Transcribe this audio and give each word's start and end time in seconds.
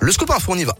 Le 0.00 0.12
scoop 0.12 0.30
info, 0.30 0.52
on 0.52 0.58
y 0.58 0.64
va. 0.64 0.76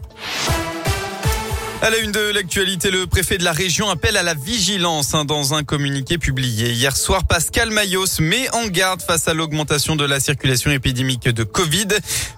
À 1.83 1.89
la 1.89 1.97
une 1.97 2.13
de 2.13 2.31
l'actualité, 2.31 2.91
le 2.91 3.07
préfet 3.07 3.37
de 3.37 3.43
la 3.43 3.51
région 3.51 3.89
appelle 3.89 4.15
à 4.15 4.23
la 4.23 4.35
vigilance 4.35 5.13
hein, 5.13 5.25
dans 5.25 5.53
un 5.53 5.65
communiqué 5.65 6.17
publié 6.17 6.71
hier 6.71 6.95
soir. 6.95 7.25
Pascal 7.27 7.71
Mayos 7.71 8.21
met 8.21 8.49
en 8.55 8.67
garde 8.67 9.01
face 9.01 9.27
à 9.27 9.33
l'augmentation 9.33 9.97
de 9.97 10.05
la 10.05 10.21
circulation 10.21 10.71
épidémique 10.71 11.27
de 11.27 11.43
Covid. 11.43 11.89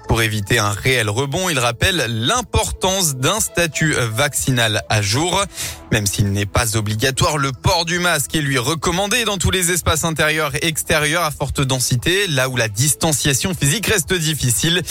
Pour 0.07 0.23
éviter 0.23 0.57
un 0.57 0.71
réel 0.71 1.11
rebond, 1.11 1.47
il 1.49 1.59
rappelle 1.59 2.05
l'importance 2.07 3.17
d'un 3.17 3.39
statut 3.39 3.93
vaccinal 3.93 4.81
à 4.89 5.03
jour. 5.03 5.43
Même 5.91 6.07
s'il 6.07 6.31
n'est 6.31 6.47
pas 6.47 6.75
obligatoire, 6.75 7.37
le 7.37 7.51
port 7.51 7.85
du 7.85 7.99
masque 7.99 8.33
est 8.33 8.41
lui 8.41 8.57
recommandé 8.57 9.25
dans 9.25 9.37
tous 9.37 9.51
les 9.51 9.69
espaces 9.69 10.05
intérieurs 10.05 10.55
et 10.55 10.65
extérieurs 10.65 11.23
à 11.23 11.29
forte 11.29 11.61
densité, 11.61 12.25
là 12.25 12.49
où 12.49 12.57
la 12.57 12.67
distanciation 12.67 13.53
physique 13.53 13.85
reste 13.85 14.15
difficile. 14.15 14.81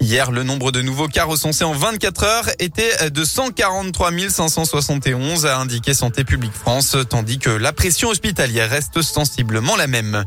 Hier, 0.00 0.30
le 0.30 0.42
nombre 0.42 0.70
de 0.70 0.80
nouveaux 0.80 1.08
cas 1.08 1.24
recensés 1.24 1.64
en 1.64 1.72
24 1.72 2.22
heures 2.24 2.48
était 2.60 3.10
de 3.10 3.24
143 3.24 4.10
571, 4.30 5.44
a 5.44 5.58
indiqué 5.58 5.92
Santé 5.92 6.24
publique 6.24 6.54
France, 6.54 6.96
tandis 7.08 7.38
que 7.38 7.50
la 7.50 7.72
pression 7.72 8.08
hospitalière 8.08 8.70
reste 8.70 9.02
sensiblement 9.02 9.76
la 9.76 9.86
même. 9.86 10.24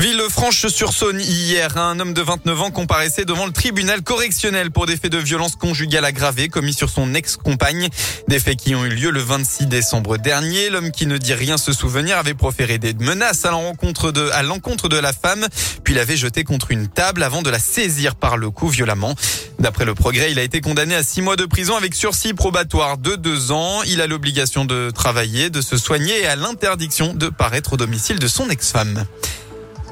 Villefranche-sur-Saône 0.00 1.20
hier, 1.20 1.76
un 1.76 1.98
homme 1.98 2.14
de 2.14 2.22
29 2.22 2.62
ans 2.62 2.70
comparaissait 2.70 3.24
devant 3.24 3.46
le 3.46 3.52
tribunal 3.52 4.02
correctionnel 4.02 4.70
pour 4.70 4.86
des 4.86 4.96
faits 4.96 5.10
de 5.10 5.18
violence 5.18 5.56
conjugale 5.56 6.04
aggravée 6.04 6.48
commis 6.48 6.72
sur 6.72 6.88
son 6.88 7.14
ex-compagne. 7.14 7.88
Des 8.28 8.38
faits 8.38 8.58
qui 8.58 8.76
ont 8.76 8.84
eu 8.84 8.90
lieu 8.90 9.10
le 9.10 9.20
26 9.20 9.66
décembre 9.66 10.16
dernier. 10.16 10.70
L'homme 10.70 10.92
qui 10.92 11.06
ne 11.06 11.18
dit 11.18 11.34
rien 11.34 11.58
se 11.58 11.72
souvenir 11.72 12.16
avait 12.16 12.34
proféré 12.34 12.78
des 12.78 12.94
menaces 12.94 13.44
à 13.44 13.50
l'encontre 13.50 14.12
de, 14.12 14.30
à 14.30 14.44
l'encontre 14.44 14.88
de 14.88 14.96
la 14.96 15.12
femme, 15.12 15.48
puis 15.82 15.94
l'avait 15.94 16.16
jeté 16.16 16.44
contre 16.44 16.70
une 16.70 16.86
table 16.86 17.24
avant 17.24 17.42
de 17.42 17.50
la 17.50 17.58
saisir 17.58 18.14
par 18.14 18.36
le 18.36 18.50
cou 18.50 18.68
violemment. 18.68 19.16
D'après 19.58 19.84
le 19.84 19.96
progrès, 19.96 20.30
il 20.30 20.38
a 20.38 20.44
été 20.44 20.60
condamné 20.60 20.94
à 20.94 21.02
six 21.02 21.22
mois 21.22 21.34
de 21.34 21.44
prison 21.44 21.76
avec 21.76 21.96
sursis 21.96 22.34
probatoire 22.34 22.98
de 22.98 23.16
deux 23.16 23.50
ans. 23.50 23.82
Il 23.82 24.00
a 24.00 24.06
l'obligation 24.06 24.64
de 24.64 24.90
travailler, 24.90 25.50
de 25.50 25.60
se 25.60 25.76
soigner 25.76 26.20
et 26.20 26.26
à 26.26 26.36
l'interdiction 26.36 27.14
de 27.14 27.28
paraître 27.30 27.72
au 27.72 27.76
domicile 27.76 28.20
de 28.20 28.28
son 28.28 28.48
ex-femme. 28.48 29.04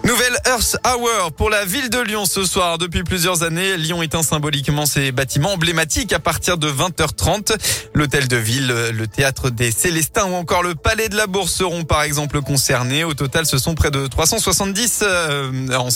Nouvelle 0.07 0.39
Earth 0.47 0.77
Hour 0.87 1.33
pour 1.33 1.51
la 1.51 1.65
ville 1.65 1.91
de 1.91 1.99
Lyon 1.99 2.27
ce 2.27 2.45
soir. 2.45 2.79
Depuis 2.79 3.03
plusieurs 3.03 3.43
années, 3.43 3.77
Lyon 3.77 4.03
éteint 4.03 4.23
symboliquement 4.23 4.87
ses 4.87 5.11
bâtiments 5.11 5.55
emblématiques 5.55 6.13
à 6.13 6.21
partir 6.21 6.59
de 6.59 6.71
20h30. 6.71 7.57
L'hôtel 7.93 8.29
de 8.29 8.37
ville, 8.37 8.69
le 8.69 9.07
théâtre 9.09 9.51
des 9.51 9.73
Célestins 9.73 10.27
ou 10.27 10.35
encore 10.35 10.63
le 10.63 10.77
palais 10.77 11.09
de 11.09 11.17
la 11.17 11.27
Bourse 11.27 11.53
seront 11.53 11.83
par 11.83 12.03
exemple 12.03 12.41
concernés. 12.41 13.03
Au 13.03 13.15
total, 13.15 13.47
ce 13.47 13.59
sont 13.59 13.75
près 13.75 13.91
de 13.91 14.07
370 14.07 15.03
euh, 15.03 15.51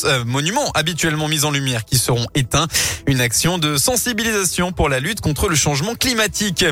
euh, 0.05 0.25
monuments 0.25 0.73
habituellement 0.75 1.29
mis 1.29 1.45
en 1.45 1.53
lumière 1.53 1.85
qui 1.85 1.97
seront 1.97 2.27
éteints. 2.35 2.67
Une 3.07 3.21
action 3.21 3.59
de 3.59 3.77
sensibilisation 3.77 4.73
pour 4.73 4.89
la 4.89 4.99
lutte 4.99 5.21
contre 5.21 5.49
le 5.49 5.55
changement 5.55 5.95
climatique. 5.95 6.65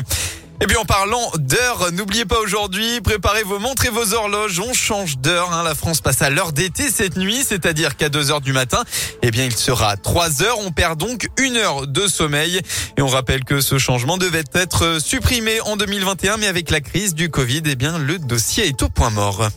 Et 0.61 0.67
puis 0.67 0.75
en 0.75 0.83
parlant 0.83 1.31
d'heure, 1.35 1.91
n'oubliez 1.93 2.25
pas 2.25 2.37
aujourd'hui, 2.39 2.99
préparez 2.99 3.43
vos 3.43 3.59
montres 3.59 3.85
et 3.85 3.89
vos 3.89 4.13
horloges. 4.13 4.59
On 4.59 4.73
change 4.73 5.17
d'heure. 5.17 5.53
Hein. 5.53 5.63
La 5.63 5.73
France 5.73 6.01
passe 6.01 6.21
à 6.21 6.29
l'heure 6.29 6.51
d'été 6.51 6.89
cette 6.89 7.15
nuit, 7.15 7.45
c'est-à-dire 7.47 7.95
qu'à 7.95 8.09
2 8.09 8.31
heures 8.31 8.41
du 8.41 8.51
matin, 8.51 8.83
eh 9.21 9.31
bien 9.31 9.45
il 9.45 9.55
sera 9.55 9.95
3 9.95 10.43
heures. 10.43 10.59
On 10.59 10.71
perd 10.71 10.99
donc 10.99 11.29
une 11.37 11.55
heure 11.55 11.87
de 11.87 12.07
sommeil. 12.07 12.59
Et 12.97 13.01
on 13.01 13.07
rappelle 13.07 13.45
que 13.45 13.61
ce 13.61 13.77
changement 13.77 14.17
devait 14.17 14.43
être 14.53 14.99
supprimé 15.01 15.61
en 15.61 15.77
2021, 15.77 16.35
mais 16.35 16.47
avec 16.47 16.71
la 16.71 16.81
crise 16.81 17.15
du 17.15 17.29
Covid, 17.29 17.63
eh 17.65 17.75
bien 17.75 17.97
le 17.97 18.19
dossier 18.19 18.67
est 18.67 18.83
au 18.83 18.89
point 18.89 19.11
mort. 19.11 19.49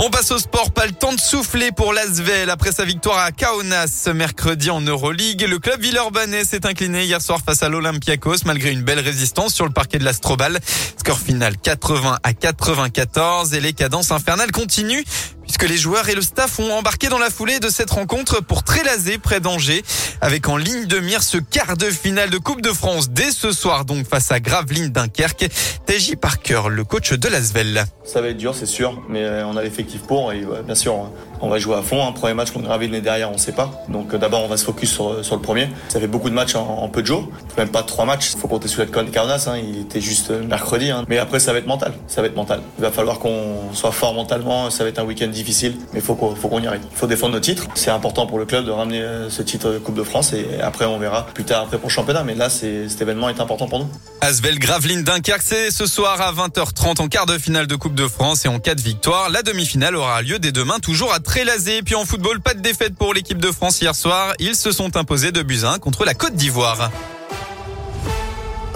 On 0.00 0.10
passe 0.10 0.30
au 0.30 0.38
sport, 0.38 0.70
pas 0.70 0.86
le 0.86 0.92
temps 0.92 1.12
de 1.12 1.18
souffler 1.18 1.72
pour 1.72 1.92
l'Asvel. 1.92 2.50
Après 2.50 2.70
sa 2.70 2.84
victoire 2.84 3.18
à 3.18 3.32
Kaunas 3.32 3.88
ce 3.88 4.10
mercredi 4.10 4.70
en 4.70 4.80
Euroleague, 4.80 5.42
le 5.42 5.58
club 5.58 5.80
villeurbanais 5.80 6.44
s'est 6.44 6.64
incliné 6.66 7.02
hier 7.02 7.20
soir 7.20 7.40
face 7.44 7.64
à 7.64 7.68
l'Olympiakos 7.68 8.44
malgré 8.44 8.70
une 8.70 8.82
belle 8.82 9.00
résistance 9.00 9.52
sur 9.52 9.64
le 9.64 9.72
parquet 9.72 9.98
de 9.98 10.04
l'Astrobal. 10.04 10.60
Score 11.00 11.18
final 11.18 11.56
80 11.58 12.18
à 12.22 12.32
94 12.32 13.54
et 13.54 13.60
les 13.60 13.72
cadences 13.72 14.12
infernales 14.12 14.52
continuent 14.52 15.02
puisque 15.48 15.66
les 15.68 15.78
joueurs 15.78 16.10
et 16.10 16.14
le 16.14 16.20
staff 16.20 16.58
ont 16.58 16.72
embarqué 16.72 17.08
dans 17.08 17.18
la 17.18 17.30
foulée 17.30 17.58
de 17.58 17.70
cette 17.70 17.90
rencontre 17.90 18.42
pour 18.42 18.62
Trélazé 18.62 19.16
près 19.16 19.40
d'Angers, 19.40 19.82
avec 20.20 20.46
en 20.46 20.58
ligne 20.58 20.84
de 20.84 21.00
mire 21.00 21.22
ce 21.22 21.38
quart 21.38 21.78
de 21.78 21.86
finale 21.86 22.28
de 22.28 22.36
Coupe 22.36 22.60
de 22.60 22.68
France 22.70 23.08
dès 23.08 23.30
ce 23.30 23.50
soir 23.50 23.86
donc 23.86 24.06
face 24.06 24.30
à 24.30 24.40
Gravelines 24.40 24.90
Dunkerque. 24.90 25.48
TJ 25.86 26.16
Parker, 26.16 26.64
le 26.68 26.84
coach 26.84 27.14
de 27.14 27.28
l'Asvel. 27.28 27.86
Ça 28.04 28.20
va 28.20 28.28
être 28.28 28.36
dur, 28.36 28.54
c'est 28.54 28.66
sûr, 28.66 29.02
mais 29.08 29.24
euh, 29.24 29.46
on 29.46 29.56
a 29.56 29.62
l'effectif 29.62 30.02
pour 30.02 30.32
et 30.32 30.44
bien 30.66 30.74
sûr, 30.74 31.10
on 31.40 31.48
va 31.48 31.58
jouer 31.58 31.76
à 31.76 31.82
fond. 31.82 32.06
Un 32.06 32.12
premier 32.12 32.34
match 32.34 32.50
contre 32.50 32.66
Gravelines 32.66 32.94
est 32.94 33.00
derrière, 33.00 33.30
on 33.30 33.34
ne 33.34 33.38
sait 33.38 33.52
pas. 33.52 33.70
Donc 33.88 34.12
euh, 34.12 34.18
d'abord, 34.18 34.42
on 34.44 34.48
va 34.48 34.56
se 34.56 34.64
focus 34.64 34.92
sur, 34.92 35.08
euh, 35.08 35.22
sur 35.22 35.36
le 35.36 35.42
premier. 35.42 35.68
Ça 35.88 35.98
fait 35.98 36.06
beaucoup 36.06 36.28
de 36.28 36.34
matchs 36.34 36.54
en, 36.56 36.88
peu 36.88 37.00
de 37.00 37.06
jours, 37.06 37.28
même 37.56 37.70
pas 37.70 37.82
trois 37.82 38.04
matchs. 38.04 38.32
Il 38.34 38.38
faut 38.38 38.48
compter 38.48 38.68
sur 38.68 38.84
la 38.84 38.86
Carnas, 38.86 39.46
hein. 39.48 39.56
il 39.56 39.80
était 39.80 40.00
juste 40.00 40.30
mercredi. 40.30 40.90
Hein. 40.90 41.04
Mais 41.08 41.18
après, 41.18 41.40
ça 41.40 41.52
va 41.52 41.58
être 41.58 41.66
mental. 41.66 41.94
Ça 42.06 42.20
va 42.20 42.26
être 42.26 42.36
mental. 42.36 42.60
Il 42.78 42.82
va 42.82 42.90
falloir 42.90 43.18
qu'on 43.18 43.72
soit 43.72 43.92
fort 43.92 44.12
mentalement. 44.12 44.70
Ça 44.70 44.84
va 44.84 44.90
être 44.90 44.98
un 44.98 45.04
week-end 45.04 45.28
difficile, 45.38 45.76
mais 45.92 46.00
il 46.00 46.04
faut 46.04 46.14
qu'on 46.14 46.60
y 46.60 46.66
arrive. 46.66 46.82
Il 46.90 46.96
faut 46.96 47.06
défendre 47.06 47.34
nos 47.34 47.40
titres. 47.40 47.66
C'est 47.74 47.90
important 47.90 48.26
pour 48.26 48.38
le 48.38 48.44
club 48.44 48.64
de 48.64 48.70
ramener 48.70 49.00
euh, 49.00 49.30
ce 49.30 49.42
titre 49.42 49.70
de 49.72 49.78
Coupe 49.78 49.94
de 49.94 50.02
France 50.02 50.32
et 50.32 50.60
après 50.60 50.84
on 50.84 50.98
verra 50.98 51.26
plus 51.26 51.44
tard 51.44 51.62
après 51.62 51.78
pour 51.78 51.88
le 51.88 51.92
championnat. 51.94 52.24
Mais 52.24 52.34
là, 52.34 52.50
cet 52.50 53.00
événement 53.00 53.28
est 53.28 53.40
important 53.40 53.68
pour 53.68 53.78
nous. 53.78 53.88
Asvel 54.20 54.58
Gravelines 54.58 55.04
Dunkerque, 55.04 55.42
c'est 55.44 55.70
ce 55.70 55.86
soir 55.86 56.20
à 56.20 56.32
20h30 56.32 57.00
en 57.00 57.08
quart 57.08 57.26
de 57.26 57.38
finale 57.38 57.66
de 57.66 57.76
Coupe 57.76 57.94
de 57.94 58.08
France 58.08 58.44
et 58.44 58.48
en 58.48 58.58
cas 58.58 58.74
de 58.74 58.82
victoire, 58.82 59.30
la 59.30 59.42
demi-finale 59.42 59.96
aura 59.96 60.22
lieu 60.22 60.38
dès 60.38 60.52
demain 60.52 60.78
toujours 60.80 61.12
à 61.12 61.20
Trélazé. 61.20 61.82
Puis 61.82 61.94
en 61.94 62.04
football, 62.04 62.40
pas 62.40 62.54
de 62.54 62.60
défaite 62.60 62.94
pour 62.96 63.14
l'équipe 63.14 63.38
de 63.38 63.52
France 63.52 63.80
hier 63.80 63.94
soir. 63.94 64.34
Ils 64.38 64.56
se 64.56 64.72
sont 64.72 64.96
imposés 64.96 65.32
de 65.32 65.42
Buzyn 65.42 65.78
contre 65.78 66.04
la 66.04 66.14
Côte 66.14 66.34
d'Ivoire. 66.34 66.90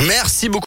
Merci 0.06 0.48
beaucoup. 0.48 0.60